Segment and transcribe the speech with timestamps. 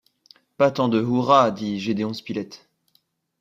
[0.57, 2.67] Pas tant de hurrahs dit Gédéon Spilett